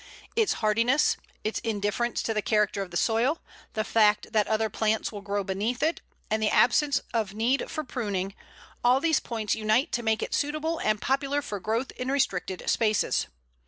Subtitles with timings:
[0.35, 3.39] Its hardiness, its indifference to the character of the soil,
[3.73, 7.83] the fact that other plants will grow beneath it, and the absence of need for
[7.83, 8.33] pruning
[8.83, 13.27] all these points unite to make it suitable and popular for growth in restricted spaces.